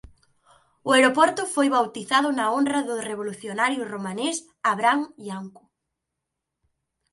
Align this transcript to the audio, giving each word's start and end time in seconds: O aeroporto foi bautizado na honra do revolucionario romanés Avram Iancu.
O 0.87 0.89
aeroporto 0.97 1.41
foi 1.55 1.67
bautizado 1.77 2.27
na 2.37 2.45
honra 2.53 2.79
do 2.89 2.95
revolucionario 3.09 3.81
romanés 3.93 4.37
Avram 4.71 4.99
Iancu. 5.25 5.63